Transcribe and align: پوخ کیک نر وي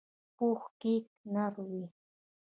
پوخ 0.37 0.61
کیک 0.79 1.05
نر 1.33 1.53
وي 1.67 1.83